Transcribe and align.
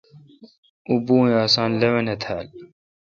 اوں 0.87 0.99
پوُ 1.05 1.15
ے 1.27 1.33
اساں 1.43 1.69
لوَنے 1.79 2.15
تھال۔ 2.21 2.47